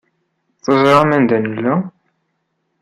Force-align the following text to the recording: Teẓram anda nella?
Teẓram 0.63 1.09
anda 1.15 1.37
nella? 1.39 1.73